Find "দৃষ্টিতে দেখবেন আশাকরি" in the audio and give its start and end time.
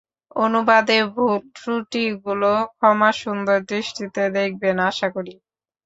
3.69-5.33